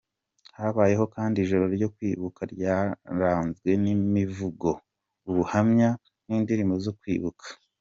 Habaye 0.57 0.93
kandi 1.15 1.35
ijoro 1.43 1.65
ryo 1.75 1.87
kwibuka 1.95 2.41
ryaranzwe 2.53 3.69
n’imivugo, 3.83 4.69
ubuhamya, 5.29 5.89
n’indirimbo 6.25 6.75
zo 6.85 6.93
kwibuka. 6.99 7.45